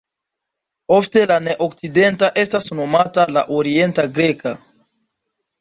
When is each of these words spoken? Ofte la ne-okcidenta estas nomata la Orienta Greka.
Ofte 0.95 1.21
la 1.31 1.35
ne-okcidenta 1.49 2.31
estas 2.45 2.71
nomata 2.79 3.29
la 3.37 3.47
Orienta 3.59 4.07
Greka. 4.17 4.59